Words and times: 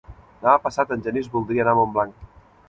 Demà 0.45 0.53
passat 0.63 0.93
en 0.95 1.03
Genís 1.09 1.29
voldria 1.35 1.67
anar 1.67 1.77
a 1.79 1.81
Montblanc. 1.81 2.27